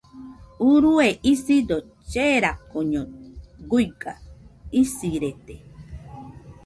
[0.71, 1.75] Urue isido
[2.11, 3.01] cherakoño
[3.69, 4.13] guiga,
[4.81, 5.55] isirede.